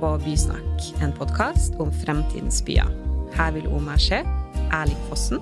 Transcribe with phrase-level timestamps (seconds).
[0.00, 2.88] på Bysnakk, en podkast om fremtidens byer.
[3.34, 4.22] Her vil Omar Skje,
[4.74, 5.40] Erling Fossen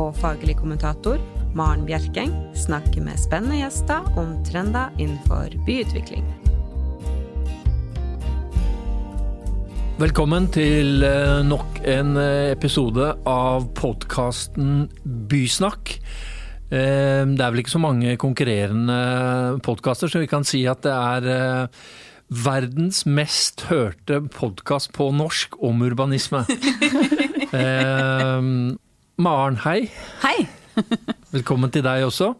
[0.00, 1.20] og faglig kommentator
[1.56, 6.26] Maren Bjerkeng snakke med spennende gjester om trender innenfor byutvikling.
[10.02, 15.94] Velkommen til eh, nok en eh, episode av podkasten Bysnakk.
[16.68, 20.96] Eh, det er vel ikke så mange konkurrerende podkaster, så vi kan si at det
[20.98, 21.70] er
[22.28, 26.44] verdens mest hørte podkast på norsk om urbanisme.
[29.24, 29.78] Maren, hei.
[30.24, 30.38] Hei.
[31.34, 32.34] Velkommen til deg også.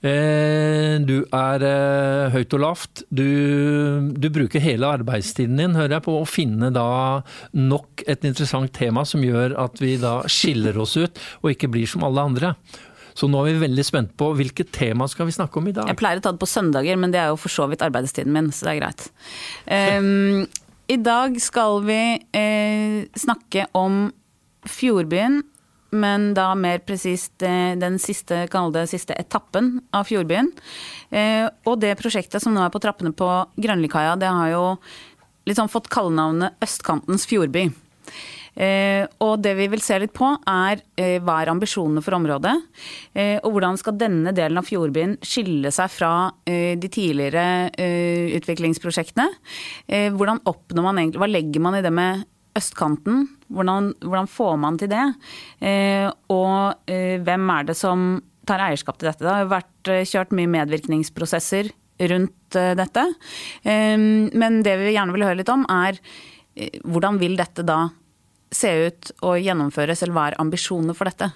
[0.00, 3.02] Eh, du er eh, høyt og lavt.
[3.12, 3.26] Du,
[4.16, 7.20] du, bruker hele arbeidstiden din hører jeg, på å finne da
[7.52, 11.90] nok et interessant tema som gjør at vi da skiller oss ut og ikke blir
[11.90, 12.54] som alle andre.
[13.18, 15.90] Så nå er vi veldig spent på hvilket tema skal vi snakke om i dag.
[15.90, 18.34] Jeg pleier å ta det på søndager, men det er jo for så vidt arbeidstiden
[18.34, 19.06] min, så det er greit.
[19.66, 20.46] Um,
[20.90, 24.08] I dag skal vi uh, snakke om
[24.68, 25.40] Fjordbyen
[25.90, 30.52] men da mer presist eh, den siste, det siste etappen av Fjordbyen.
[31.10, 34.64] Eh, og det prosjektet som nå er på trappene på Grønlikaia, det har jo
[35.50, 37.68] liksom fått kallenavnet Østkantens fjordby.
[38.54, 40.82] Eh, og det vi vil se litt på, er
[41.22, 42.56] hva er ambisjonene for området?
[43.40, 46.10] og hvordan skal denne delen av fjordbyen skille seg fra
[46.46, 47.70] de tidligere
[48.36, 49.26] utviklingsprosjektene?
[50.14, 52.22] hvordan oppnår man egentlig Hva legger man i det med
[52.58, 53.26] østkanten?
[53.50, 55.04] Hvordan, hvordan får man til det?
[55.62, 59.24] Eh, og eh, hvem er det som tar eierskap til dette?
[59.24, 61.70] Det har vært eh, kjørt mye medvirkningsprosesser
[62.10, 63.06] rundt eh, dette.
[63.62, 65.98] Eh, men det vi gjerne vil høre litt om, er
[66.56, 67.84] eh, hvordan vil dette da
[68.54, 71.30] se ut og gjennomføres, eller hva er ambisjonene for dette?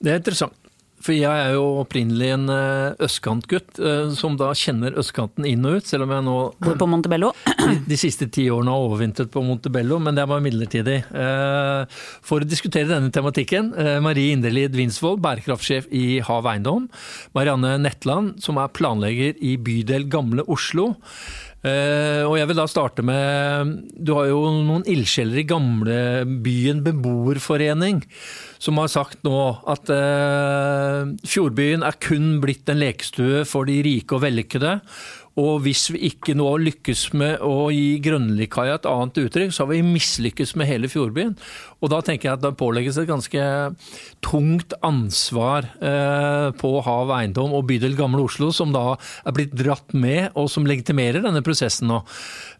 [0.00, 0.56] Det er interessant.
[1.04, 5.80] For jeg er jo opprinnelig en eh, østkantgutt, eh, som da kjenner østkanten inn og
[5.80, 7.34] ut, selv om jeg nå Bor på Montebello?
[7.44, 10.96] De, de siste ti årene har overvintret på Montebello, men det er bare midlertidig.
[11.04, 13.72] Eh, for å diskutere denne tematikken,
[14.04, 16.88] Marie Inderlid Winsvold, bærekraftsjef i Hav Eiendom.
[17.36, 20.94] Marianne Netland, som er planlegger i bydel Gamle Oslo.
[21.64, 28.02] Uh, og jeg vil da starte med Du har jo noen ildsjeler i gamlebyen beboerforening
[28.64, 34.16] som har sagt nå at eh, Fjordbyen er kun blitt en lekestue for de rike
[34.16, 34.78] og vellykkede.
[35.40, 39.72] Og hvis vi ikke nå lykkes med å gi Grønlikaia et annet uttrykk, så har
[39.72, 41.34] vi mislykkes med hele Fjordbyen.
[41.82, 43.48] Og da tenker jeg at det pålegges et ganske
[44.24, 49.90] tungt ansvar eh, på Hav Eiendom og bydel Gamle Oslo, som da er blitt dratt
[49.92, 52.04] med, og som legitimerer denne prosessen nå.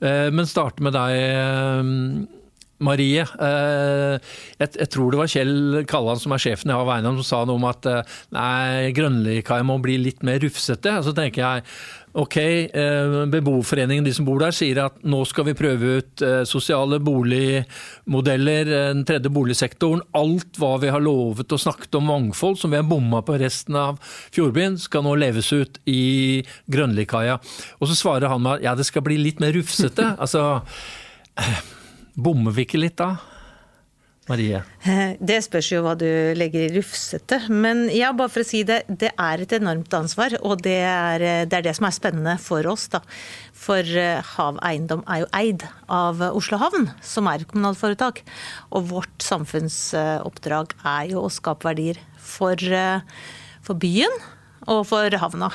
[0.03, 2.42] Eh, men starte med deg.
[2.83, 4.15] Marie, eh,
[4.59, 7.29] jeg, jeg, tror det var Kjell Kalland som er sjefen jeg har vegne Eiendom som
[7.29, 10.97] sa noe om at eh, nei, Grønlikaia må bli litt mer rufsete.
[11.05, 11.69] Så tenker jeg
[12.15, 17.01] Ok, eh, Beboerforeningen, de som bor der, sier at nå skal vi prøve ut sosiale
[17.03, 20.05] boligmodeller, den tredje boligsektoren.
[20.15, 23.75] Alt hva vi har lovet og snakket om mangfold, som vi har bomma på resten
[23.81, 23.99] av
[24.31, 27.41] Fjordbyen, skal nå leves ut i Grønlikaia.
[27.83, 30.15] Og så svarer han med at ja, det skal bli litt mer rufsete.
[30.15, 30.63] Altså,
[32.15, 33.15] bommer vi ikke litt da?
[34.25, 34.63] Marie?
[34.89, 36.07] Eh, det spørs jo hva du
[36.39, 37.43] legger i rufsete.
[37.53, 40.39] Men ja, bare for å si det, det er et enormt ansvar.
[40.41, 43.03] Og det er, eh, det er det, som er spennende for oss, da.
[43.65, 43.85] For
[44.35, 48.25] Haveiendom er jo eid av Oslo Havn, som er et kommunalt
[48.73, 52.57] Og vårt samfunnsoppdrag er jo å skape verdier for,
[53.63, 54.13] for byen
[54.67, 55.53] og for havna.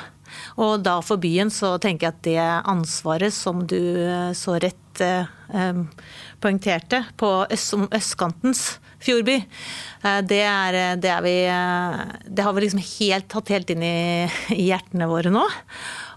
[0.62, 3.80] Og da for byen så tenker jeg at det ansvaret som du
[4.34, 5.74] så rett eh,
[6.40, 9.36] poengterte på øst, østkantens fjordby,
[10.04, 13.84] eh, det, er, det, er vi, eh, det har vi liksom helt tatt helt inn
[13.86, 15.44] i, i hjertene våre nå.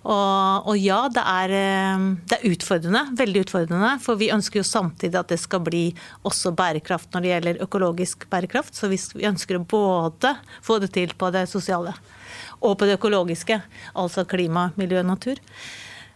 [0.03, 3.05] Og, og ja, det er, eh, det er, utfordrende.
[3.19, 3.93] Veldig utfordrende.
[4.03, 5.85] For vi ønsker jo samtidig at det skal bli
[6.27, 8.75] også bærekraft når det gjelder økologisk bærekraft.
[8.75, 8.99] Så vi
[9.29, 11.95] ønsker å både få det til på det sosiale
[12.63, 13.57] og på det økologiske.
[13.99, 15.39] Altså klima, miljø, natur.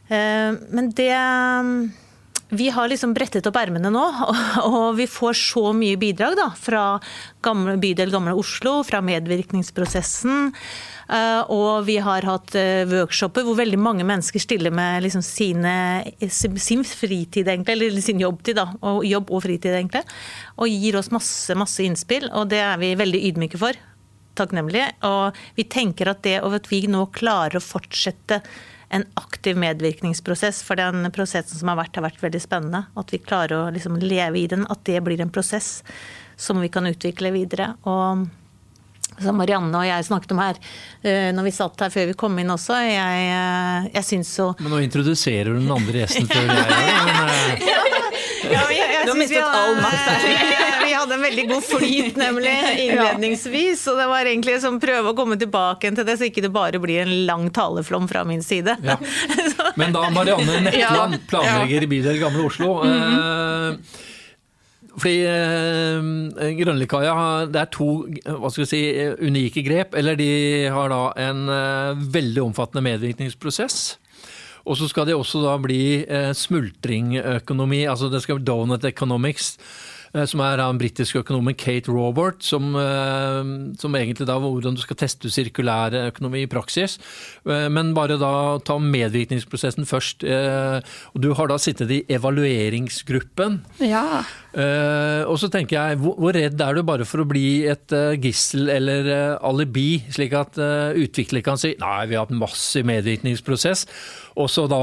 [0.08, 1.12] Men det
[2.50, 4.04] vi har liksom brettet opp ermene nå,
[4.70, 6.84] og vi får så mye bidrag da, fra
[7.44, 10.54] gamle, bydel Gamle Oslo, fra medvirkningsprosessen.
[11.08, 15.74] Eh, og vi har hatt eh, workshoper hvor veldig mange mennesker stiller med liksom sine,
[16.32, 20.06] sin fritid, egentlig, eller sin jobbtid, da, og jobb og fritid, egentlig.
[20.56, 23.76] Og gir oss masse, masse innspill, og det er vi veldig ydmyke for.
[24.38, 24.92] Takknemlige.
[25.08, 28.44] Og vi tenker at det at vi nå klarer å fortsette
[28.90, 30.62] en aktiv medvirkningsprosess.
[30.64, 32.86] For den prosessen som har vært, har vært veldig spennende.
[32.98, 34.64] At vi klarer å liksom leve i den.
[34.72, 35.82] At det blir en prosess
[36.40, 37.74] som vi kan utvikle videre.
[37.90, 38.28] Og
[39.18, 40.58] som Marianne og jeg snakket om her
[41.02, 42.76] eh, når vi satt her før vi kom inn også.
[42.86, 46.68] Jeg, eh, jeg syns så Men nå introduserer du den andre gjesten før jeg gjør
[46.70, 46.98] det.
[47.08, 47.66] Men, eh,
[48.54, 50.36] ja, jeg, jeg Du har synes mistet vi hadde- all makt Vi
[51.08, 52.56] hadde en veldig god flyt, nemlig,
[52.86, 53.86] innledningsvis.
[53.92, 56.82] Og det var egentlig som prøve å komme tilbake til det, så ikke det bare
[56.84, 58.78] blir en lang taleflom fra min side.
[58.84, 59.00] Ja.
[59.80, 62.82] Men da Marianne Netland, planlegger i bydel Gamle Oslo.
[62.84, 64.04] eh,
[64.98, 67.90] fordi eh, Grønlikaia det er to
[68.26, 68.82] hva skal vi si,
[69.30, 69.94] unike grep.
[69.98, 70.30] Eller de
[70.74, 73.98] har da en eh, veldig omfattende medvirkningsprosess.
[74.68, 79.54] Og så skal det også da bli eh, smultringøkonomi, altså det skal bli donut economics.
[80.14, 84.76] Eh, Som er av den britiske økonomen Kate Robert, som, eh, som egentlig da hvordan
[84.76, 86.98] du skal teste sirkulær økonomi i praksis.
[87.48, 90.20] Eh, Men bare da ta medvirkningsprosessen først.
[91.18, 93.62] du har da sittet i evalueringsgruppen.
[93.80, 94.24] Ja.
[94.58, 97.94] Eh, og så tenker jeg, hvor, hvor redd er du bare for å bli et
[97.94, 102.34] uh, gissel eller uh, alibi, slik at uh, utvikler kan si nei, vi har hatt
[102.34, 103.86] massiv medvirkningsprosess,
[104.38, 104.82] og så da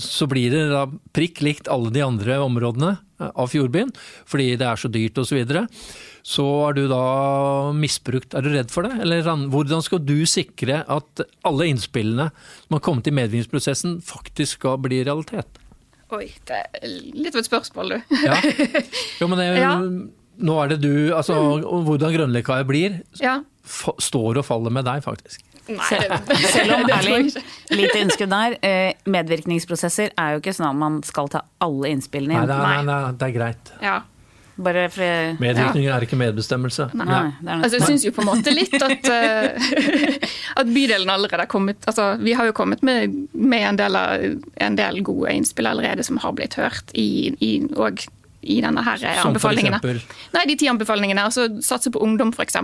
[0.00, 3.92] så blir det da prikk likt alle de andre områdene av Fjordbyen,
[4.28, 5.32] fordi det er så dyrt osv.
[5.32, 5.62] Så, videre.
[6.26, 7.02] så er du da
[7.76, 8.34] misbrukt.
[8.36, 8.98] Er du redd for det?
[9.04, 14.80] Eller hvordan skal du sikre at alle innspillene som har kommet i medvirkningsprosessen, faktisk skal
[14.84, 15.61] bli realitet?
[16.12, 16.82] Oi, det er
[17.16, 18.16] litt av et spørsmål, du.
[18.26, 18.36] Ja.
[19.20, 19.76] Jo, men det, er Ja.
[20.42, 23.38] Nå er det du, altså og hvordan Grønlikaia blir, Ja.
[24.00, 25.44] står og faller med deg, faktisk.
[25.68, 27.28] Nei, Selv om det Erling,
[27.70, 32.34] lite innskudd der, eh, medvirkningsprosesser er jo ikke sånn at man skal ta alle innspillene
[32.34, 32.50] Nei, inn.
[32.50, 33.72] Nei, er, nei, nei, det er greit.
[33.84, 34.00] Ja.
[34.60, 36.90] Bare for Medvirkning er ikke medbestemmelse.
[36.98, 37.54] Nei, nei, nei.
[37.62, 40.26] Altså, jeg syns jo på en måte litt at, eh,
[40.60, 44.26] at bydelen allerede har kommet altså, Vi har jo kommet med, med en, del av,
[44.66, 48.04] en del gode innspill allerede som har blitt hørt i, i, og
[48.42, 49.78] i denne her Som for anbefalingene.
[49.80, 50.02] eksempel?
[50.36, 51.24] Nei, de ti anbefalingene.
[51.30, 52.58] Altså satse på ungdom, f.eks.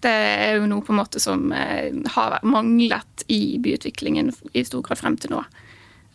[0.00, 4.84] Det er jo noe på en måte som eh, har manglet i byutviklingen i stor
[4.86, 5.42] grad frem til nå.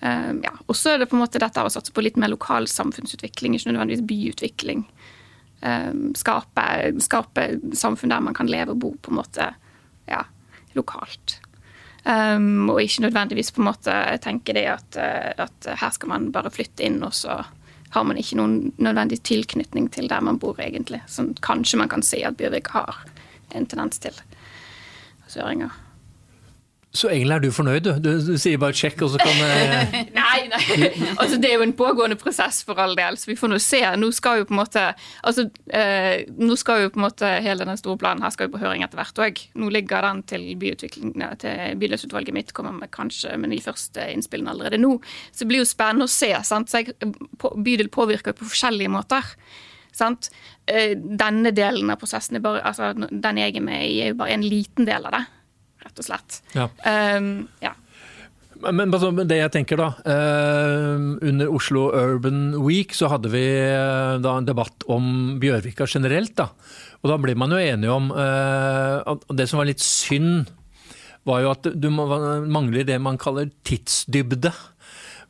[0.05, 0.51] Um, ja.
[0.67, 3.55] Og så er det på en måte dette å satse på litt mer lokal samfunnsutvikling,
[3.57, 4.83] ikke nødvendigvis byutvikling.
[5.65, 6.65] Um, skape,
[7.01, 9.47] skape samfunn der man kan leve og bo på en måte
[10.05, 10.21] ja,
[10.77, 11.39] lokalt.
[12.05, 16.27] Um, og ikke nødvendigvis på en måte tenke det at, eh, at her skal man
[16.35, 17.39] bare flytte inn, og så
[17.95, 21.01] har man ikke noen nødvendig tilknytning til der man bor, egentlig.
[21.09, 23.01] Som kanskje man kan si at Bjørvik har
[23.57, 24.21] en tendens til.
[25.31, 25.73] Søringer.
[26.95, 27.91] Så egentlig er du fornøyd, du.
[27.99, 30.89] Du, sier bare 'sjekk', og så kan eh, Nei, nei.
[31.19, 33.81] Altså, det er jo en pågående prosess for all del, så vi får nå se.
[33.99, 34.85] Nå skal jo på en måte
[35.23, 38.55] altså, eh, nå skal jo på en måte hele den store planen her skal jo
[38.55, 39.43] på høring etter hvert òg.
[39.59, 44.55] Nå ligger den til byutviklingen til bydelsutvalget mitt, kommer med kanskje med de første innspillene
[44.55, 44.95] allerede nå.
[45.31, 46.31] Så det blir jo spennende å se.
[46.47, 46.71] sant?
[46.71, 46.95] Så jeg,
[47.39, 49.35] bydel påvirker på forskjellige måter.
[49.95, 50.31] Sant?
[50.67, 54.19] Eh, Denne delen av prosessen, er bare, altså, den jeg er med i, er jo
[54.23, 55.25] bare en liten del av det,
[55.85, 56.41] rett og slett.
[56.57, 56.69] Ja.
[56.83, 57.75] Um, ja.
[58.63, 63.43] Men men altså, det jeg tenker da, eh, under Oslo Urban Week så hadde vi
[63.43, 66.35] eh, da en debatt om Bjørvika generelt.
[66.39, 66.49] da.
[67.03, 70.47] Og da ble man jo enige om eh, at det som var litt synd,
[71.25, 74.51] var jo at du mangler det man kaller tidsdybde.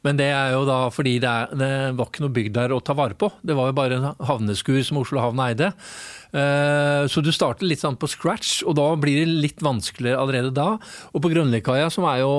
[0.06, 2.82] Men det er jo da fordi det, er, det var ikke noe bygd der å
[2.86, 3.32] ta vare på.
[3.42, 5.72] Det var jo bare en havneskur som Oslo havn eide.
[6.36, 10.52] Eh, Så du starter litt sånn på scratch, og da blir det litt vanskeligere allerede
[10.54, 10.76] da.
[11.14, 12.34] Og på Grønlikaia, som er jo,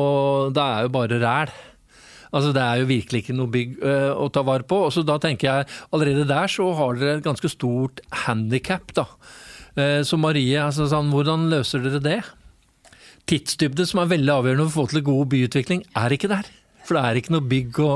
[0.55, 1.51] det er jo bare ræl.
[2.37, 4.85] Altså Det er jo virkelig ikke noe bygg eh, å ta vare på.
[4.87, 9.07] Og så da tenker jeg allerede der så har dere et ganske stort handikap, da.
[9.77, 12.21] Eh, Så Marie, altså sånn, hvordan løser dere det?
[13.27, 16.47] Tidsdybde, som er veldig avgjørende for å få til god byutvikling, er ikke der.
[16.87, 17.91] For det er ikke noe bygg å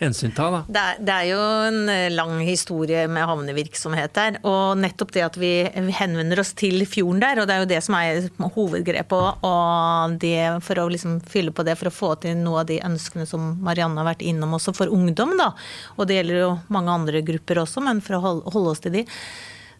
[0.00, 0.48] hensynta.
[0.52, 0.60] da.
[0.68, 1.40] Det er, det er jo
[1.70, 4.38] en eh, lang historie med havnevirksomhet der.
[4.46, 5.52] Og nettopp det at vi
[5.96, 9.42] henvender oss til fjorden der, og det er jo det som er hovedgrepet.
[9.46, 12.80] Og det for å liksom fylle på det, for å få til noe av de
[12.84, 15.52] ønskene som Marianne har vært innom også for ungdom, da.
[15.96, 19.06] Og det gjelder jo mange andre grupper også, men for å holde, oss til de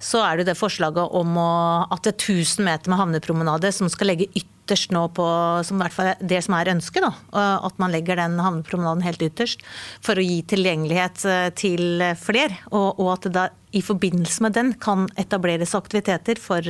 [0.07, 1.53] så er det det forslaget om å,
[1.91, 5.27] at det er 1000 meter med havnepromenade som skal legge ytterst nå på
[5.67, 7.03] som i hvert fall det som er ønsket.
[7.03, 7.13] da,
[7.67, 9.63] At man legger den havnepromenaden helt ytterst
[10.05, 12.61] for å gi tilgjengelighet eh, til flere.
[12.71, 13.47] Og, og at det da
[13.77, 16.65] i forbindelse med den kan etableres aktiviteter for,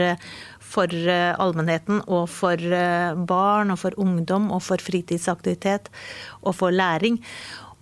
[0.64, 5.92] for eh, allmennheten og for eh, barn og for ungdom og for fritidsaktivitet
[6.42, 7.20] og for læring.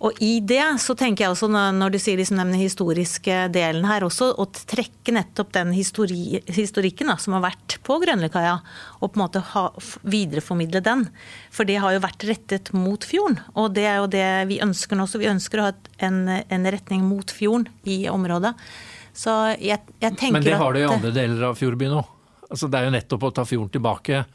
[0.03, 4.03] Og i det så tenker jeg også, når du sier liksom den historiske delen her
[4.03, 8.57] også, å trekke nettopp den histori historikken da, som har vært på Grønlikaia,
[8.99, 9.69] og på en måte ha,
[10.03, 11.05] videreformidle den.
[11.55, 14.99] For det har jo vært rettet mot fjorden, og det er jo det vi ønsker
[14.99, 15.07] nå.
[15.07, 18.51] Så vi ønsker å ha en, en retning mot fjorden i området.
[19.15, 19.31] Så
[19.63, 22.11] jeg, jeg tenker Men det har du i andre deler av Fjordbyen òg.
[22.51, 24.25] Altså, det er jo nettopp å ta fjorden tilbake.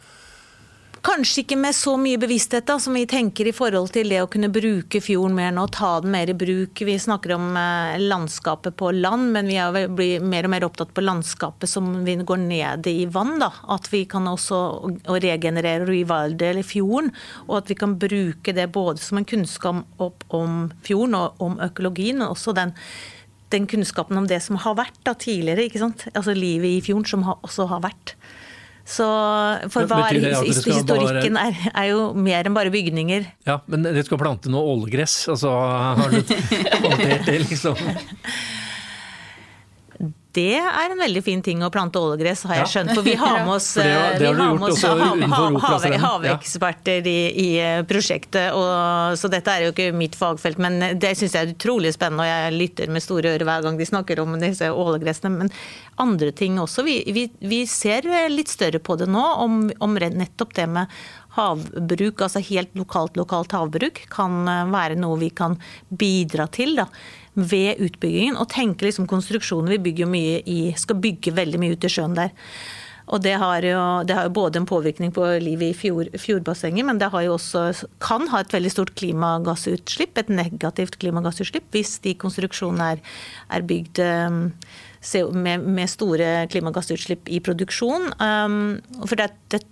[1.00, 4.28] Kanskje ikke med så mye bevissthet da, som vi tenker i forhold til det å
[4.28, 6.82] kunne bruke fjorden mer nå, ta den mer i bruk.
[6.84, 11.04] Vi snakker om eh, landskapet på land, men vi blir mer og mer opptatt på
[11.04, 13.38] landskapet som vi går ned i vann.
[13.40, 13.48] Da.
[13.72, 14.58] At vi kan også
[15.08, 17.08] regenerere rivalde eller fjorden,
[17.46, 22.20] og at vi kan bruke det både som en kunnskap om fjorden og om økologien,
[22.20, 22.76] men også den
[23.50, 25.64] den kunnskapen om det som har vært da, tidligere.
[26.14, 28.14] Altså livet i fjorden som også har vært.
[28.90, 29.06] Så
[29.70, 33.28] for hva historikken er, er, jo mer enn bare bygninger.
[33.46, 35.22] Ja, men dere skal plante noe ålegress?
[35.30, 36.18] Altså, har du
[36.88, 37.78] håndtert det, liksom?
[40.32, 42.92] Det er en veldig fin ting å plante ålegress, har jeg skjønt.
[42.94, 43.66] For vi har med oss,
[46.04, 48.54] haveksperter i, i, eh, prosjektet.
[48.54, 52.22] Og, så dette er jo ikke mitt fagfelt, men det syns jeg er utrolig spennende.
[52.22, 55.32] Og jeg lytter med store ører hver gang de snakker om disse ålegressene.
[55.34, 55.50] Men
[56.00, 56.86] andre ting også.
[56.86, 61.00] Vi, vi, vi ser litt større på det nå, om, om nettopp det med
[61.36, 65.58] havbruk, altså helt lokalt lokalt havbruk, kan eh, være noe vi kan
[65.90, 66.78] bidra til.
[66.78, 66.86] da
[67.34, 68.38] ved utbyggingen.
[68.40, 69.76] Og tenke liksom konstruksjoner.
[69.76, 72.32] Vi bygger mye i, skal bygge veldig mye ut i sjøen der.
[73.10, 76.86] Og det har, jo, det har jo både en påvirkning på livet i fjord, fjordbassenget,
[76.86, 77.64] men det også,
[78.02, 83.02] kan ha et veldig stort klimagassutslipp, et negativt klimagassutslipp, hvis de konstruksjonene er,
[83.50, 84.38] er bygd um,
[85.34, 88.12] med, med, store klimagassutslipp i produksjon.
[88.22, 89.64] Um, for det, det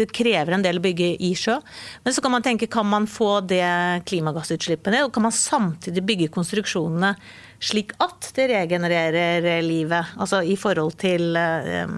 [0.00, 1.58] det krever en del å bygge i sjø.
[2.04, 3.66] Men så kan man tenke, kan man få det
[4.08, 5.06] klimagassutslippet ned?
[5.06, 7.14] Og kan man samtidig bygge konstruksjonene
[7.60, 10.14] slik at det regenererer livet?
[10.20, 11.94] Altså i forhold til eh,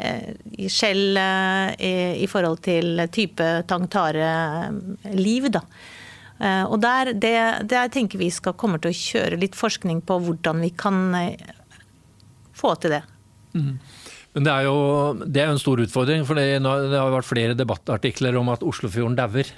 [0.00, 5.64] eh, skjell eh, i forhold til type tang-tare-liv, da.
[6.40, 7.36] Og der, det,
[7.68, 11.02] det tenker vi skal komme til å kjøre litt forskning på hvordan vi kan
[12.56, 13.02] få til det.
[13.52, 13.74] Mm.
[14.36, 14.78] Men det er jo
[15.24, 16.24] det er en stor utfordring.
[16.28, 19.50] For det, har vært flere debattartikler om at Oslofjorden dauer.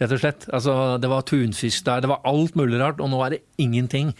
[0.00, 0.48] Rett og slett.
[0.54, 4.10] Altså, det var tunfisk der, det var alt mulig rart, og nå er det ingenting.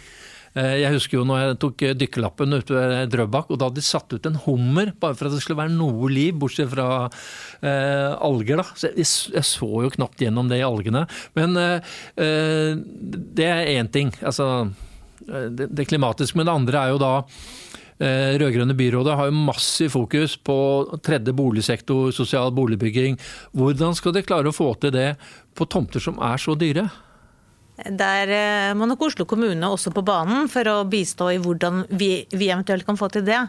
[0.54, 3.86] Eh, jeg husker jo når jeg tok dykkerlappen ute ved Drøbak, og da hadde de
[3.86, 8.14] satt ut en hummer bare for at det skulle være noe liv, bortsett fra eh,
[8.14, 8.62] alger.
[8.62, 8.66] da.
[8.70, 11.06] Så jeg, jeg, så jo knapt gjennom det i algene.
[11.38, 12.78] Men eh, eh
[13.34, 14.14] det er én ting.
[14.22, 14.70] Altså
[15.26, 16.38] eh, det, det klimatiske.
[16.38, 17.14] Men det andre er jo da
[18.00, 20.56] rød-grønne byrådet har jo massiv fokus på
[21.06, 23.18] tredje boligsektor, sosial boligbygging.
[23.54, 25.12] Hvordan skal de klare å få til det
[25.54, 26.88] på tomter som er så dyre?
[27.74, 32.22] Der eh, må nok Oslo kommune også på banen for å bistå i hvordan vi,
[32.30, 33.40] vi eventuelt kan få til det.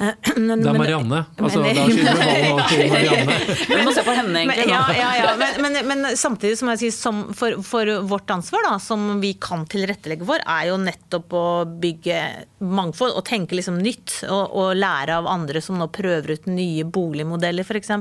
[0.36, 1.18] Men, det er Marianne.
[1.36, 3.34] Altså, men, da skyter vi ballen over til Marianne.
[3.68, 4.68] Vi må se på henne, egentlig.
[4.70, 5.32] Ja, ja, ja.
[5.60, 9.66] Men, men, samtidig som jeg sier, som for, for, vårt ansvar, da, som vi kan
[9.68, 11.44] tilrettelegge for, er jo nettopp å
[11.82, 12.22] bygge
[12.64, 14.22] mangfold og tenke liksom nytt.
[14.30, 17.92] Og, og lære av andre som nå prøver ut nye boligmodeller, f.eks.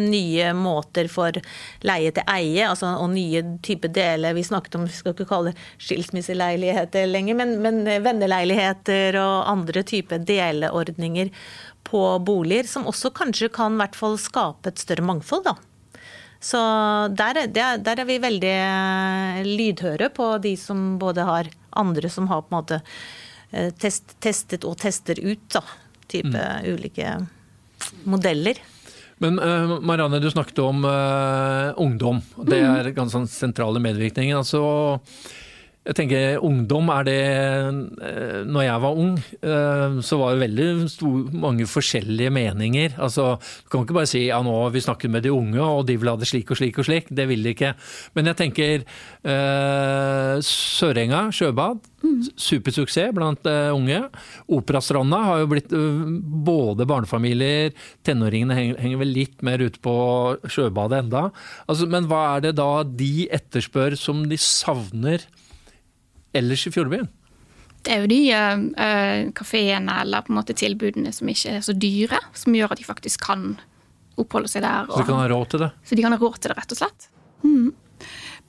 [0.00, 1.36] Nye måter for
[1.84, 4.36] leie til eie, altså, og nye typer deler.
[4.36, 9.84] Vi snakket om, vi skal ikke kalle det skilsmisseleiligheter lenger, men, men venneleiligheter og andre
[9.86, 11.25] typer deleordninger
[11.86, 15.46] på boliger, som også kanskje kan i hvert fall skape et større mangfold.
[15.46, 15.56] da.
[16.40, 16.58] Så
[17.16, 22.28] der, der, der, er vi veldig eh, lydhøre på de som både har andre som
[22.30, 22.80] har på en måte
[23.50, 25.64] eh, test, testet og tester ut da,
[26.12, 26.68] type mm.
[26.76, 27.16] ulike
[28.04, 28.60] modeller.
[29.18, 32.20] Men uh, Marianne, du snakket om uh, ungdom.
[32.36, 32.72] Det mm.
[32.76, 34.36] er ganske sånn sentrale medvirkningen.
[34.42, 34.60] Altså,
[35.86, 40.90] jeg tenker Ungdom er det eh, Når jeg var ung, eh, så var det veldig
[40.90, 41.16] stor,
[41.46, 42.96] mange forskjellige meninger.
[42.98, 45.96] Altså, Du kan ikke bare si ja nå vi snakket med de unge og de
[46.00, 47.10] vil ha det slik og slik og slik.
[47.14, 47.74] Det vil de ikke.
[48.18, 51.84] Men jeg tenker eh, Sørenga sjøbad.
[52.38, 53.96] Supersuksess blant uh, unge.
[54.52, 55.72] Operastranda har jo blitt
[56.46, 57.72] både barnefamilier,
[58.06, 59.96] tenåringene henger, vel litt mer ute på
[60.44, 61.24] sjøbadet enda.
[61.66, 65.26] Altså, men hva er det da de etterspør som de savner?
[66.38, 67.08] Ellers i Fjordbyen?
[67.86, 71.74] Det er jo de uh, kafeene eller på en måte tilbudene som ikke er så
[71.76, 73.52] dyre, som gjør at de faktisk kan
[74.18, 74.88] oppholde seg der.
[74.88, 75.72] Og, så de kan ha råd til det?
[75.86, 77.10] Så de kan ha råd til det, rett og slett.
[77.44, 77.68] Mm.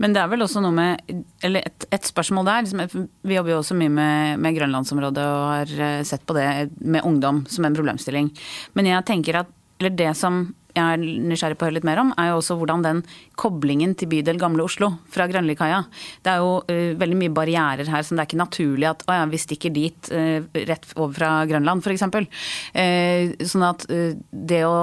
[0.01, 2.65] Men det er vel også noe med Eller et, et spørsmål der.
[2.65, 6.47] Liksom, vi jobber jo også mye med, med Grønlandsområdet og har eh, sett på det
[6.85, 8.31] med ungdom som en problemstilling.
[8.77, 12.01] Men jeg tenker at Eller det som jeg er nysgjerrig på å høre litt mer
[12.03, 13.03] om, er jo også hvordan den
[13.39, 15.83] koblingen til bydel Gamle Oslo fra Grønlikaia
[16.23, 19.17] Det er jo uh, veldig mye barrierer her som det er ikke naturlig at å
[19.17, 22.05] ja, vi stikker dit uh, rett over fra Grønland, f.eks.
[22.07, 24.77] Uh, sånn at uh, det å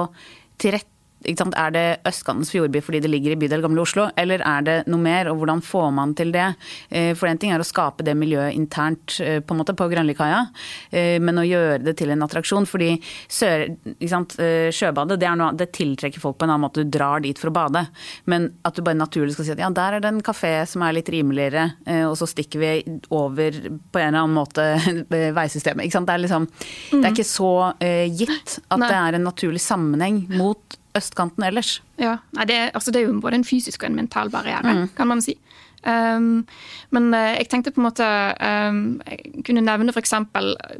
[1.25, 4.75] tilrette Er det østkantens fjordby fordi det ligger i bydel Gamle Oslo, eller er det
[4.91, 6.47] noe mer, og hvordan får man til det?
[6.89, 9.87] Eh, for en ting er å skape det miljøet internt eh, på en måte på
[9.91, 10.45] Grønlikaia,
[10.91, 12.67] eh, men å gjøre det til en attraksjon.
[12.69, 12.95] Fordi
[13.31, 13.67] sør,
[14.75, 17.55] sjøbadet det, noe, det, tiltrekker folk på en annen måte, du drar dit for å
[17.55, 17.85] bade.
[18.31, 20.85] Men at du bare naturlig skal si at ja, der er det en kafé som
[20.85, 21.67] er litt rimeligere,
[22.09, 22.71] og så stikker vi
[23.13, 24.65] over på en eller annen måte
[25.39, 25.91] veisystemet.
[25.95, 26.47] Det er, liksom,
[26.93, 28.89] det er ikke så gitt at Nei.
[28.89, 31.79] det er en naturlig sammenheng mot østkanten ellers.
[32.01, 34.87] Ja, Nei, det, altså det, er jo både en fysisk og en mental barriere, mm.
[34.97, 35.37] kan man si.
[35.85, 36.47] Um,
[36.95, 38.05] men uh, jeg tenkte på en måte
[38.41, 40.15] um, Jeg kunne nevne f.eks.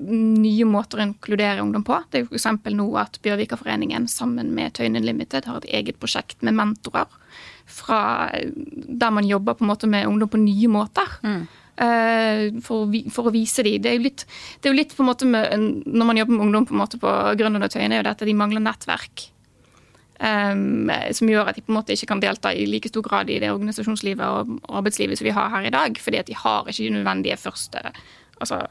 [0.01, 2.00] nye måter å inkludere ungdom på.
[2.10, 2.48] Det er f.eks.
[2.74, 7.12] nå at Bjørvikaforeningen sammen med Tøyen Unlimited har et eget prosjekt med mentorer.
[7.69, 8.00] Fra,
[8.34, 11.15] der man jobber på en måte med ungdom på nye måter.
[11.22, 11.45] Mm.
[11.75, 13.77] Uh, for, å, for, å vise dem.
[13.84, 14.25] Det er jo litt,
[14.57, 17.67] det er jo litt med, Når man jobber med ungdom på en måte på Grønland
[17.67, 19.29] og Tøyen, er jo dette de mangler nettverk.
[20.15, 23.27] Um, som gjør at de på en måte ikke kan delta i like stor grad
[23.27, 26.00] i det organisasjonslivet og arbeidslivet som vi har her i dag.
[26.00, 27.81] Fordi at de har ikke de nødvendige første
[28.39, 28.62] altså,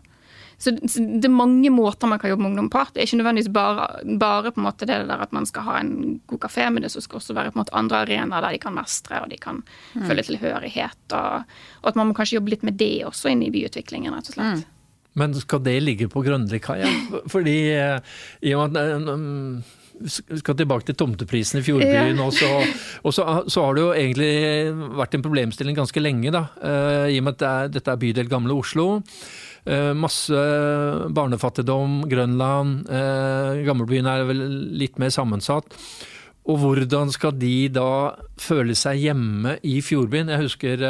[0.59, 2.85] så, så, Det er mange måter man kan jobbe med ungdom på.
[2.93, 3.89] Det er ikke nødvendigvis bare,
[4.21, 6.93] bare på en måte det der at man skal ha en god kafé, men det
[6.95, 9.61] skal også være på en måte andre arenaer der de kan mestre og de kan
[9.61, 10.07] mm.
[10.09, 11.05] føle tilhørighet.
[11.13, 11.45] Og,
[11.83, 14.39] og, at man må kanskje jobbe litt med det også inn i byutviklingen, rett og
[14.39, 14.65] slett.
[14.65, 14.71] Mm.
[15.15, 16.89] Men skal det ligge på Grønlikaia?
[17.31, 19.75] Fordi eh, i og med at eh,
[20.09, 22.19] skal tilbake til tomteprisen i Fjordbyen.
[22.19, 22.27] Ja.
[22.27, 22.51] Og, så,
[23.03, 26.47] og så, så, har det jo egentlig vært en problemstilling ganske lenge, da.
[26.61, 28.89] Uh, I og med at det er, dette er bydel Gamle Oslo.
[29.65, 30.47] Uh, masse
[31.17, 32.83] barnefattigdom, Grønland.
[32.91, 34.45] Uh, Gamlebyen er vel
[34.81, 35.79] litt mer sammensatt.
[36.45, 40.29] Og hvordan skal de da føle seg hjemme i Fjordbyen?
[40.29, 40.83] Jeg husker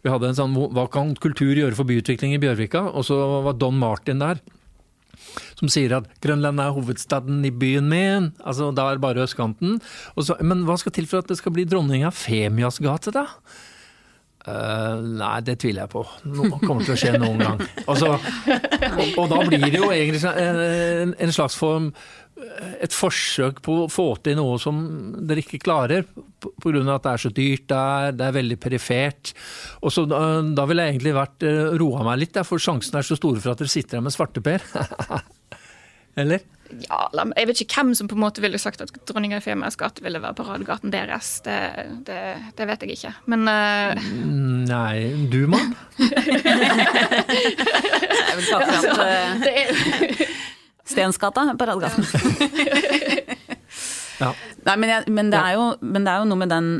[0.00, 2.86] vi hadde en sånn Hva kan kultur gjøre for byutvikling i Bjørvika?
[2.96, 4.40] Og så var Don Martin der
[5.58, 8.32] som sier at Grønland er hovedstaden i byen min.
[8.44, 9.80] Altså, da er bare østkanten.
[10.18, 13.28] Så, men hva skal til for at det skal bli dronning av Femias gate, da?
[14.46, 16.04] Uh, nei, det tviler jeg på.
[16.30, 17.64] Noe kommer til å skje noen gang.
[17.90, 21.90] Altså, og, og, da blir det jo egentlig en, en slags form
[22.36, 24.76] et forsøk på å få til noe som
[25.26, 26.04] dere ikke klarer,
[26.42, 26.82] pga.
[26.92, 29.32] at det er så dyrt der, det er veldig perifert.
[29.80, 32.98] Og så Da, da ville jeg egentlig vært eh, roa meg litt, der, for sjansen
[32.98, 34.60] er så store for at dere sitter her med svarteper.
[36.20, 36.44] Eller?
[36.82, 40.02] Ja, Jeg vet ikke hvem som på en måte ville sagt at dronning Femias gate
[40.02, 41.40] ville være paradegaten deres.
[41.44, 41.58] Det,
[42.08, 42.20] det,
[42.58, 43.12] det, vet jeg ikke.
[43.30, 43.94] Men uh...
[44.66, 45.76] Nei, du, mann?
[46.00, 46.10] jeg
[48.34, 49.46] vil ta fram at
[50.86, 52.06] Stensgata, Paradegaten.
[54.22, 54.30] ja.
[54.66, 56.72] Nei, men, jeg, men, det jo, men, det er jo, noe med den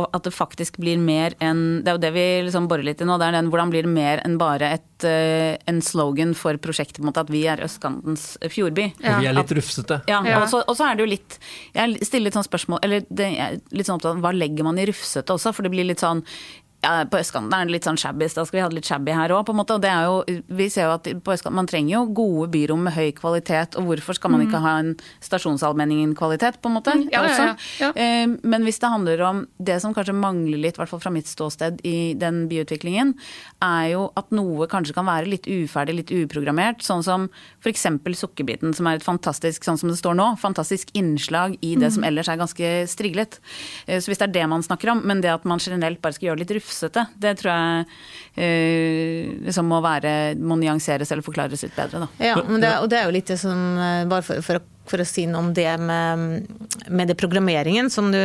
[0.00, 3.08] at det faktisk blir mer enn Det er jo det vi liksom borer litt i
[3.08, 3.16] nå.
[3.18, 7.02] det er den, Hvordan blir det mer enn bare et, uh, en slogan for prosjektet
[7.02, 8.86] på at vi er østkantens fjordby?
[9.02, 9.18] Ja.
[9.20, 10.00] Vi er litt rufsete.
[10.10, 10.40] Ja, ja.
[10.46, 11.38] Og så er det jo litt
[11.74, 13.28] Jeg stiller litt sånn spørsmål Eller det,
[13.74, 15.52] litt sånn opptatt av hva legger man i rufsete også?
[15.56, 16.22] For det blir litt sånn
[16.80, 19.12] ja, på østkanten er det litt sånn shabby, da skal vi ha det litt shabby
[19.12, 19.76] her òg, på en måte.
[19.76, 22.86] Og det er jo, vi ser jo at på østkanten, man trenger jo gode byrom
[22.86, 24.64] med høy kvalitet, og hvorfor skal man ikke mm.
[24.64, 24.92] ha en
[25.26, 26.94] stasjonsallmenningen-kvalitet, på en måte?
[26.96, 27.48] Mm, ja, ja,
[27.82, 31.02] ja, eh, Men hvis det handler om det som kanskje mangler litt, i hvert fall
[31.04, 33.12] fra mitt ståsted i den byutviklingen,
[33.64, 36.80] er jo at noe kanskje kan være litt uferdig, litt uprogrammert.
[36.86, 37.28] Sånn som
[37.60, 37.86] f.eks.
[38.20, 41.94] Sukkerbiten, som er et fantastisk, sånn som det står nå, fantastisk innslag i det mm.
[41.98, 43.38] som ellers er ganske striglet.
[43.84, 46.16] Eh, så hvis det er det man snakker om, men det at man generelt bare
[46.16, 47.06] skal gjøre det litt ruff rufsete.
[47.18, 47.86] Det tror jeg
[48.34, 52.04] eh, liksom må, være, må nyanseres eller forklares litt bedre.
[52.06, 52.10] Da.
[52.30, 55.06] Ja, det, og det er jo litt det som eh, Bare for, for, for å
[55.06, 56.46] si noe om det med,
[56.88, 58.20] med det programmeringen som du,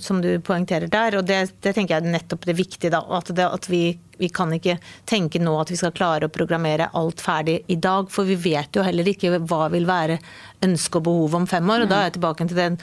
[0.00, 1.18] som du poengterer der.
[1.18, 2.92] og det, det, tenker jeg er nettopp det viktige.
[2.94, 3.82] da, At, det, at vi,
[4.20, 8.10] vi, kan ikke tenke nå at vi skal klare å programmere alt ferdig i dag.
[8.12, 10.20] For vi vet jo heller ikke hva vil være
[10.64, 11.84] ønske og behov om fem år.
[11.84, 12.78] og Da er jeg tilbake til den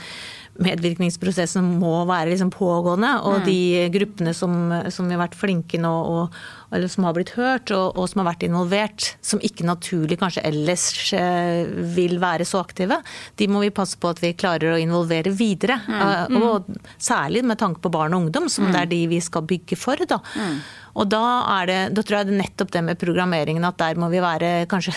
[0.62, 3.12] medvirkningsprosessen må være liksom pågående.
[3.28, 3.46] Og mm.
[3.48, 4.54] de gruppene som,
[4.94, 6.38] som, har vært flinke nå, og,
[6.76, 10.46] eller som har blitt hørt og, og, som har vært involvert, som ikke naturlig kanskje
[10.48, 10.88] ellers
[11.18, 11.66] eh,
[11.96, 13.02] vil være så aktive,
[13.40, 15.82] de må vi passe på at vi klarer å involvere videre.
[15.90, 16.40] Mm.
[16.40, 18.74] Og, og særlig med tanke på barn og ungdom, som mm.
[18.74, 20.08] det er de vi skal bygge for.
[20.08, 20.22] da.
[20.40, 20.60] Mm.
[20.96, 21.24] Og da,
[21.58, 24.52] er det, da tror jeg det nettopp det med programmeringen at der må vi være
[24.72, 24.96] kanskje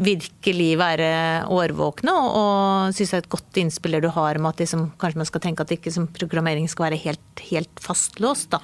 [0.00, 1.10] virkelig være
[1.50, 5.28] årvåkne og, synes det er et godt innspill du har med at liksom, kanskje man
[5.28, 8.50] skal tenke at ikke som programmering skal være helt, helt fastlåst.
[8.54, 8.60] da.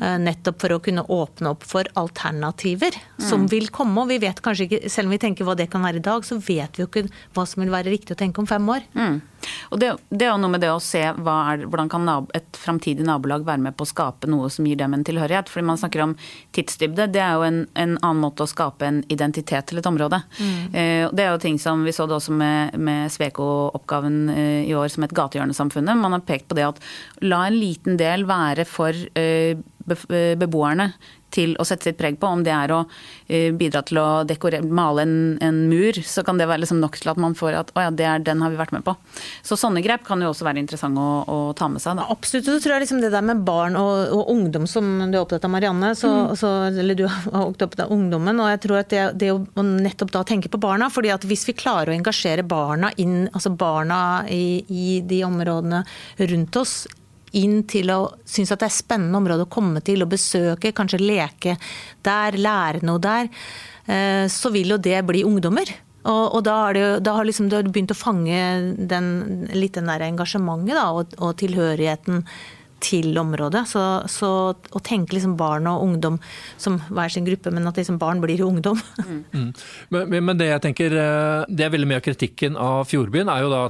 [0.00, 3.26] Eh, nettopp for å kunne åpne opp for alternativer mm.
[3.28, 4.02] som vil komme.
[4.02, 6.26] Og vi vet kanskje ikke, selv om vi tenker hva det kan være i dag,
[6.26, 8.86] så vet vi jo ikke hva som vil være riktig å tenke om fem år.
[8.96, 9.20] Mm.
[9.70, 13.06] Og det, det er jo noe med det å se er, hvordan kan et framtidig
[13.06, 15.50] nabolag være med på å skape noe som gir dem en tilhørighet.
[15.52, 16.16] Fordi man snakker om
[16.56, 17.08] tidsdybde.
[17.14, 20.20] Det er jo en, en annen måte å skape en identitet til et område.
[20.40, 20.58] Mm.
[20.72, 24.74] Eh, det er jo ting som vi så det også med, med Sveko-oppgaven eh, i
[24.76, 26.02] år som et gatehjørnesamfunnet.
[26.02, 26.82] Man har pekt på det at
[27.24, 30.92] la en liten del være for eh, beboerne
[31.34, 32.28] til å sette sitt preg på.
[32.30, 32.80] Om det er å
[33.26, 36.98] eh, bidra til å dekorere, male en, en, mur, så kan det være liksom nok
[37.00, 38.96] til at man får at å ja, det er, den har vi vært med på.
[39.46, 41.98] Så sånne grep kan jo også være interessante å, å ta med seg.
[41.98, 42.08] Da.
[42.14, 42.48] Absolutt.
[42.48, 45.46] Så tror jeg liksom det der med barn og, og ungdom som du er opptatt
[45.46, 45.92] av, Marianne.
[45.98, 46.36] Så, mm.
[46.40, 48.42] så, eller du er opptatt av ungdommen.
[48.42, 50.90] Og jeg tror at det, det å nettopp da tenke på barna.
[50.92, 55.82] fordi at hvis vi klarer å engasjere barna inn, altså barna i, i de områdene
[56.30, 56.84] rundt oss
[57.38, 61.02] inn til å synes at det er spennende område å komme til og besøke, kanskje
[61.02, 61.56] leke
[62.06, 63.30] der, lære noe der,
[63.86, 65.72] eh, så vil jo det bli ungdommer.
[66.06, 68.38] Og, og da, det, da har liksom, du begynt å fange
[68.90, 69.08] den,
[69.54, 72.22] litt den der engasjementet da, og, og tilhørigheten
[72.82, 73.64] til området.
[73.70, 76.18] Så, så, å tenke liksom barn og ungdom
[76.60, 78.80] som hver sin gruppe, men at liksom barn blir ungdom.
[79.06, 79.22] Mm.
[79.36, 79.50] Mm.
[79.92, 83.42] Men, men, det jeg tenker, eh, det er veldig mye av kritikken av Fjordbyen, er
[83.44, 83.62] jo da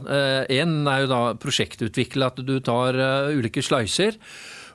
[0.53, 4.19] én eh, er jo da prosjektutvikle, at du tar eh, ulike slicer.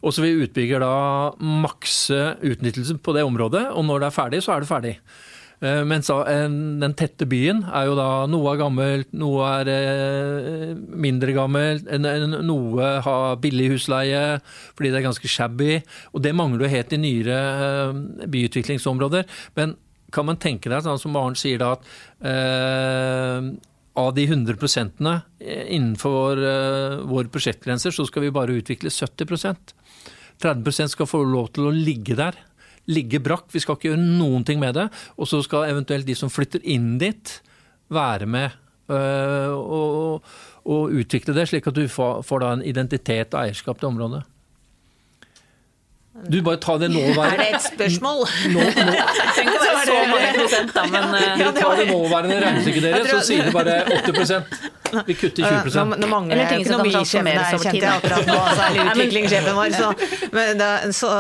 [0.02, 0.96] Og så vil utbygger da
[1.40, 4.96] makse utnyttelsen på det området, og når det er ferdig, så er det ferdig.
[5.62, 11.36] Eh, mens den tette byen er jo da noe er gammelt, noe er eh, mindre
[11.38, 11.86] gammelt,
[12.42, 15.80] noe har billig husleie fordi det er ganske shabby.
[16.16, 18.00] Og det mangler jo helt i nyere eh,
[18.34, 19.30] byutviklingsområder.
[19.60, 19.78] Men
[20.12, 23.52] kan man tenke deg, sånn som Maren sier da, at eh,
[24.02, 25.06] av de 100%
[25.78, 29.78] innenfor eh, våre prosjektgrenser, så skal vi bare utvikle 70%
[30.42, 32.38] 30% skal få lov til å ligge der
[32.92, 33.48] ligge brakk.
[33.54, 34.88] Vi skal ikke gjøre noen ting med det.
[35.18, 37.40] Og så skal eventuelt de som flytter inn dit,
[37.92, 38.54] være med
[38.88, 40.30] øh, og,
[40.64, 44.22] og, utvikle det, slik at du får, får en identitet og eierskap til området.
[46.32, 48.26] Du bare ta det nåværende Er det et spørsmål?
[48.52, 48.96] Nå, nå.
[49.36, 51.06] Tenk å være så mange prosent, da, men
[51.40, 54.36] Du tar det nåværende regnestykket deres, så sier du bare 80
[55.10, 58.38] vi kutter 20 Nå, nå mangler jeg økonomisjefen her, kjente jeg akkurat nå.
[58.60, 59.76] Særlig utviklingssjefen vår.
[59.76, 59.92] Så,
[60.36, 61.12] men, da, så,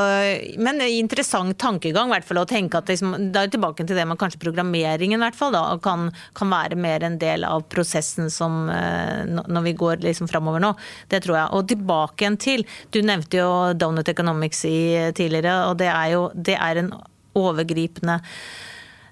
[0.62, 2.41] men, interessant tankegang, i hvert fall.
[2.43, 5.55] Å tenke at liksom, det er tilbake til det med kanskje programmeringen, i hvert fall.
[5.55, 10.29] Da, kan, kan, være mer en del av prosessen som eh, når vi går liksom
[10.31, 10.73] framover nå.
[11.12, 11.47] Det tror jeg.
[11.57, 16.27] Og tilbake igjen til Du nevnte jo Donut Economics i, tidligere, og det er jo
[16.36, 16.91] det er en
[17.38, 18.19] overgripende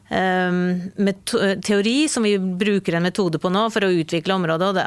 [0.09, 4.73] teori som vi bruker en metode på nå for å utvikle området.
[4.73, 4.77] og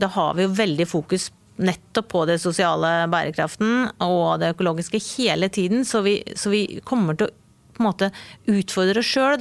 [0.00, 1.30] Da har vi jo veldig fokus
[1.62, 5.84] nettopp på det sosiale bærekraften og det økologiske hele tiden.
[5.84, 7.34] Så vi, så vi kommer til å
[7.72, 8.10] på en måte
[8.52, 9.38] utfordre oss sjøl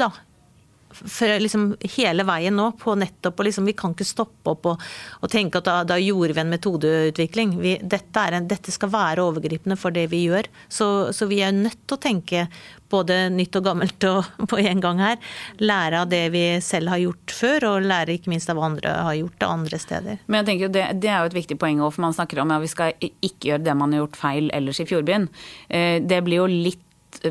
[1.41, 4.83] liksom hele veien nå på nettopp og liksom, Vi kan ikke stoppe opp og,
[5.21, 7.55] og tenke at da, da, gjorde vi en metodeutvikling.
[7.61, 10.49] Vi, dette, en, dette, skal være overgripende for det vi gjør.
[10.69, 12.45] Så, så, vi er nødt til å tenke
[12.91, 15.33] både nytt og gammelt og, på en gang her.
[15.61, 18.93] Lære av det vi selv har gjort før, og lære ikke minst av hva andre
[19.07, 20.21] har gjort det andre steder.
[20.27, 22.59] Men jeg tenker det, det er jo et viktig poeng for man snakker om at
[22.59, 25.27] ja, vi skal ikke gjøre det man har gjort feil ellers i Fjordbyen.
[25.69, 26.85] Eh, det blir jo litt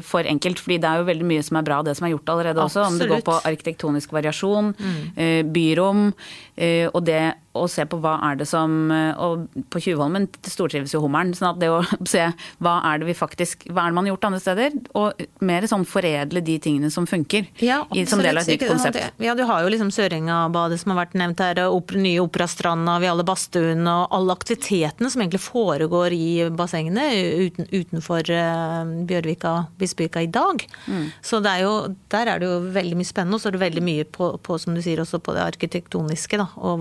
[0.06, 2.32] for enkelt, fordi det er jo veldig mye som er bra det som er gjort
[2.34, 2.86] allerede også.
[2.86, 4.98] Om det går på arkitektonisk variasjon, mm.
[5.20, 6.10] Eh, byrom,
[6.56, 7.22] eh, og det
[7.58, 11.32] å se på hva er det som eh, Og på Tjuvholmen stortrives jo hummeren.
[11.34, 11.80] sånn at det å
[12.12, 12.28] se
[12.62, 14.76] hva er det vi faktisk Hva er det man har gjort andre steder?
[14.98, 17.48] Og mer sånn foredle de tingene som funker.
[17.62, 19.18] Ja, i, som del av et nytt konsept.
[19.22, 23.08] Ja, du har jo liksom Sørengabadet som har vært nevnt her, og nye Operastranda, vi
[23.10, 27.06] alle badstuene og alle aktivitetene som egentlig foregår i bassengene
[27.46, 30.64] uten, utenfor uh, Bjørvika Bispevika i dag.
[30.86, 31.08] Mm.
[31.24, 31.74] Så er jo,
[32.12, 34.58] der er det jo veldig mye spennende, og så er det veldig mye på, på,
[34.60, 36.80] som du sier, også på det arkitektoniske da, og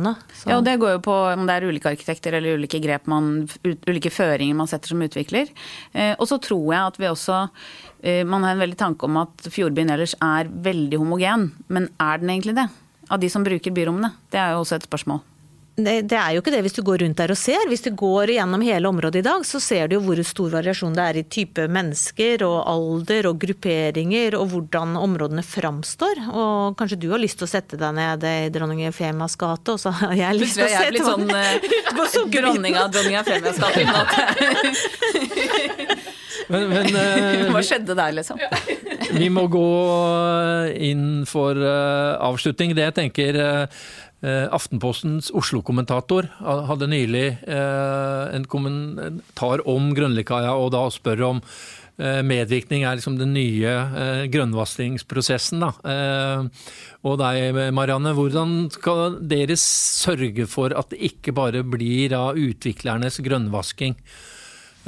[0.00, 0.14] variasjonene.
[0.32, 0.48] Så.
[0.48, 3.48] Ja, og det går jo på om det er ulike arkitekter eller ulike grep man,
[3.64, 5.48] ulike føringer man setter som utvikler.
[5.92, 7.48] Eh, og så tror jeg at vi også
[8.02, 12.18] eh, man har en veldig tanke om at Fjordbyen ellers er veldig homogen, men er
[12.18, 12.68] den egentlig det?
[13.10, 14.14] Av de som bruker byrommene?
[14.30, 15.24] Det er jo også et spørsmål
[15.76, 17.62] det, det, er jo ikke det hvis du går rundt der og ser.
[17.70, 20.96] Hvis du går gjennom hele området i dag, så ser du jo hvor stor variasjon
[20.96, 26.22] det er i type mennesker og alder og grupperinger, og hvordan områdene framstår.
[26.30, 29.82] Og kanskje du har lyst til å sette deg ned i dronning Efemias gate, og
[29.82, 31.06] så har jeg lyst til å sette meg
[32.10, 33.80] sånn, uh, dronning av dronning Efemias gate.
[36.50, 38.42] men, men uh, Hva skjedde der, liksom?
[39.10, 39.66] vi må gå
[40.90, 42.76] inn for uh, avslutning.
[42.76, 46.26] Det jeg tenker uh, Eh, Aftenpostens Oslo-kommentator
[46.68, 51.40] hadde nylig eh, en kommentar om Grønlikaia, og da spør om
[52.00, 55.64] Eh, medvirkning er liksom den nye eh, grønnvaskingsprosessen.
[55.68, 56.68] Eh,
[57.04, 63.20] og deg, Marianne, hvordan skal dere sørge for at det ikke bare blir av utviklernes
[63.24, 63.98] grønnvasking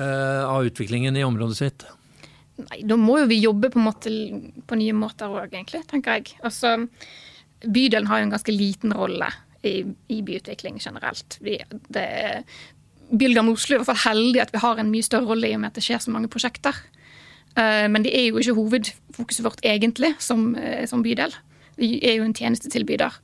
[0.03, 1.83] av utviklingen i området sitt?
[2.65, 4.09] Nei, Da må jo vi jobbe på, måte,
[4.67, 6.33] på nye måter òg, egentlig, tenker jeg.
[6.41, 6.89] Altså,
[7.65, 9.29] bydelen har jo en ganske liten rolle
[9.63, 11.39] i, i byutvikling generelt.
[11.41, 11.59] Vi,
[11.95, 12.07] det,
[13.13, 15.55] Bydelen Oslo er i hvert fall heldig at vi har en mye større rolle i
[15.57, 16.77] og med at det skjer så mange prosjekter.
[17.61, 21.35] Eh, men det er jo ikke hovedfokuset vårt egentlig som, eh, som bydel.
[21.77, 23.19] Vi er jo en tjenestetilbyder.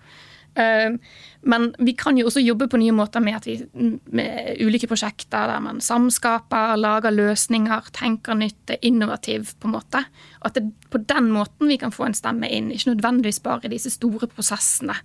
[0.54, 0.94] Eh,
[1.40, 3.58] men vi kan jo også jobbe på nye måter med, vi,
[4.10, 10.02] med ulike prosjekter der man samskaper, lager løsninger, tenker nytt, er innovativ på en måte.
[10.40, 13.42] Og at det er på den måten vi kan få en stemme inn, ikke nødvendigvis
[13.44, 14.96] bare i disse store prosessene,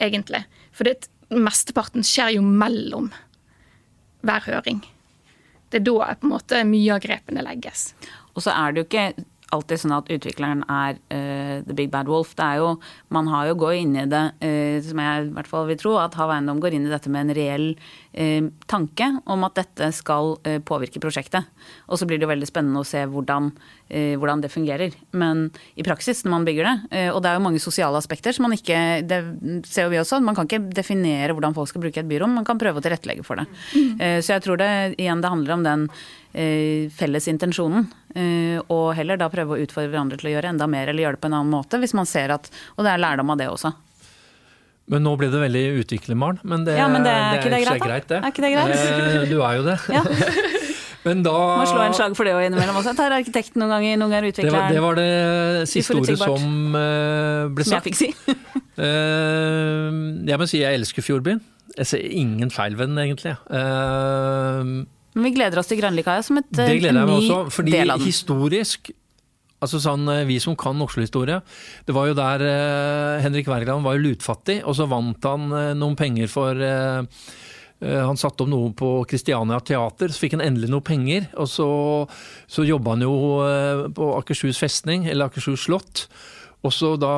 [0.00, 0.44] egentlig.
[0.72, 3.10] For det, mesteparten skjer jo mellom
[4.26, 4.82] hver høring.
[5.68, 7.92] Det er da på en måte mye av grepene legges.
[8.34, 12.08] Og så er det jo ikke alltid sånn at utvikleren er uh, the big bad
[12.10, 12.34] wolf.
[12.36, 12.74] Det er jo,
[13.14, 15.94] man har jo gått inn i det, uh, som jeg i hvert fall vil tro,
[16.00, 19.90] at Hav Eiendom går inn i dette med en reell uh, tanke om at dette
[19.96, 20.36] skal
[20.68, 21.48] påvirke prosjektet.
[21.88, 23.50] Og så blir det jo veldig spennende å se hvordan,
[23.88, 24.94] hvordan, det fungerer.
[25.16, 25.46] Men
[25.78, 28.54] i praksis, når man bygger det, og det er jo mange sosiale aspekter som man
[28.56, 28.76] ikke
[29.08, 29.18] Det
[29.68, 32.46] ser jo vi også, man kan ikke definere hvordan folk skal bruke et byrom, man
[32.48, 33.46] kan prøve å tilrettelegge for det.
[33.74, 34.20] Mm.
[34.24, 35.88] Så jeg tror det igjen det handler om den
[36.98, 37.88] felles intensjonen.
[38.18, 41.22] Og heller da prøve å utfordre hverandre til å gjøre enda mer eller gjøre det
[41.22, 43.74] på en annen måte, hvis man ser at Og det er lærdom av det også.
[44.88, 46.38] Men nå ble det veldig utviklet, Maren.
[46.48, 48.20] Men det, ja, men det er, det er ikke det greit, greit, det.
[48.22, 48.70] Er ikke det greit?
[48.72, 49.76] Eh, du er jo det.
[49.92, 50.02] Ja.
[51.08, 52.94] men da Må slå en slag for det òg innimellom også.
[52.96, 54.72] Tar arkitekten noen ganger, noen ganger utvikleren.
[54.72, 57.68] Det var det, var det siste ordet som uh, ble sagt.
[57.68, 58.10] Som jeg fikk si.
[60.32, 61.44] jeg må si jeg elsker Fjordbyen.
[61.76, 63.36] Jeg ser ingen feil ved den, egentlig.
[63.52, 67.74] Uh, men vi gleder oss til Grønlikaia som et, det gleder jeg meg også, fordi
[67.74, 68.06] del av den.
[68.06, 68.92] Historisk
[69.58, 71.40] Altså sånn, eh, Vi som kan Oslo-historie.
[71.86, 75.74] Det var jo der eh, Henrik Wergeland var jo lutfattig, og så vant han eh,
[75.74, 77.02] noen penger for eh,
[77.82, 81.26] eh han satte opp noe på Kristiania Teater, så fikk han endelig noe penger.
[81.42, 81.68] Og så,
[82.46, 86.06] så jobba han jo eh, på Akershus festning, eller Akershus slott.
[86.66, 87.12] Og så da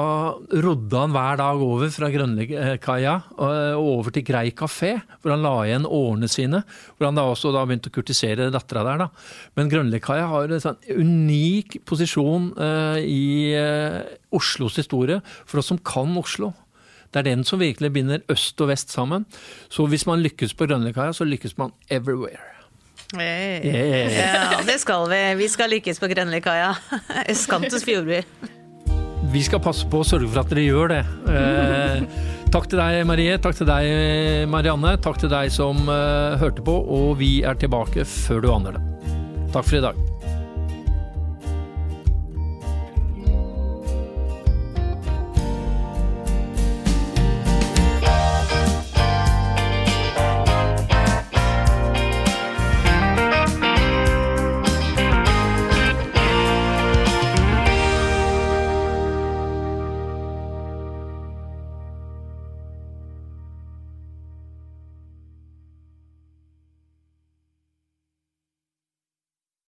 [0.60, 5.54] rodde han hver dag over fra Grønlekaia og over til Grei kafé, hvor han la
[5.64, 6.60] igjen årene sine.
[6.96, 9.06] Hvor han da også da begynte å kurtisere dattera der.
[9.06, 9.08] da.
[9.56, 14.04] Men Grønlekaia har en sånn unik posisjon uh, i uh,
[14.36, 16.52] Oslos historie, for oss som kan Oslo.
[17.10, 19.24] Det er den som virkelig binder øst og vest sammen.
[19.72, 22.44] Så hvis man lykkes på Grønlekaia, så lykkes man everywhere.
[23.16, 23.64] Hey.
[23.64, 24.12] Yeah.
[24.14, 25.24] Ja, det skal vi.
[25.40, 26.74] Vi skal lykkes på Grønlikaia.
[27.32, 28.20] Eskantes fjordby
[29.30, 31.00] vi skal passe på å sørge for at dere gjør det.
[31.30, 32.04] Eh,
[32.50, 33.38] takk til deg, Marie.
[33.42, 33.90] Takk til deg,
[34.50, 34.96] Marianne.
[35.02, 36.76] Takk til deg som eh, hørte på.
[37.00, 38.86] Og vi er tilbake før du aner det.
[39.54, 40.09] Takk for i dag.